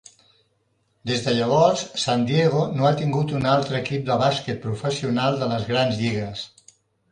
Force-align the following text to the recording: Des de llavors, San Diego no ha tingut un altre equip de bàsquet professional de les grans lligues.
Des 1.09 1.19
de 1.25 1.33
llavors, 1.39 1.83
San 2.05 2.23
Diego 2.31 2.63
no 2.79 2.89
ha 2.89 2.95
tingut 3.03 3.35
un 3.41 3.47
altre 3.51 3.79
equip 3.83 4.09
de 4.09 4.19
bàsquet 4.25 4.61
professional 4.67 5.41
de 5.45 5.53
les 5.55 5.71
grans 5.71 6.03
lligues. 6.05 6.45